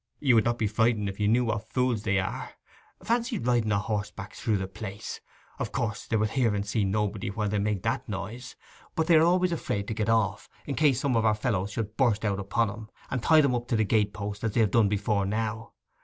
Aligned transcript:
You 0.19 0.33
would 0.33 0.45
not 0.45 0.57
be 0.57 0.65
frightened 0.65 1.09
if 1.09 1.19
you 1.19 1.27
knew 1.27 1.45
what 1.45 1.69
fools 1.69 2.01
they 2.01 2.17
are. 2.17 2.53
Fancy 3.03 3.37
riding 3.37 3.71
o' 3.71 3.77
horseback 3.77 4.33
through 4.33 4.57
the 4.57 4.67
place: 4.67 5.21
of 5.59 5.71
course 5.71 6.07
they 6.07 6.15
will 6.17 6.25
hear 6.27 6.55
and 6.55 6.65
see 6.65 6.83
nobody 6.83 7.29
while 7.29 7.47
they 7.47 7.59
make 7.59 7.83
that 7.83 8.09
noise; 8.09 8.55
but 8.95 9.05
they 9.05 9.15
are 9.15 9.21
always 9.23 9.51
afraid 9.51 9.87
to 9.89 9.93
get 9.93 10.09
off, 10.09 10.49
in 10.65 10.73
case 10.73 10.99
some 10.99 11.15
of 11.15 11.23
our 11.23 11.35
fellows 11.35 11.71
should 11.73 11.97
burst 11.97 12.25
out 12.25 12.39
upon 12.39 12.71
'em, 12.71 12.89
and 13.11 13.21
tie 13.21 13.41
them 13.41 13.53
up 13.53 13.67
to 13.67 13.75
the 13.75 13.83
gate 13.85 14.11
post, 14.11 14.43
as 14.43 14.53
they 14.53 14.61
have 14.61 14.71
done 14.71 14.89
before 14.89 15.23
now. 15.23 15.73